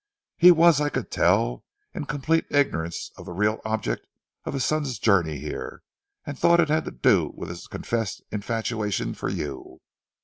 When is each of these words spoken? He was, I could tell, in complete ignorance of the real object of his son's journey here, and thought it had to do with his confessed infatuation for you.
He 0.35 0.49
was, 0.49 0.81
I 0.81 0.89
could 0.89 1.11
tell, 1.11 1.63
in 1.93 2.05
complete 2.07 2.45
ignorance 2.49 3.11
of 3.17 3.27
the 3.27 3.33
real 3.33 3.61
object 3.63 4.07
of 4.45 4.55
his 4.55 4.65
son's 4.65 4.97
journey 4.97 5.37
here, 5.37 5.83
and 6.25 6.39
thought 6.39 6.59
it 6.59 6.69
had 6.69 6.85
to 6.85 6.91
do 6.91 7.31
with 7.35 7.49
his 7.49 7.67
confessed 7.67 8.23
infatuation 8.31 9.13
for 9.13 9.29
you. 9.29 9.79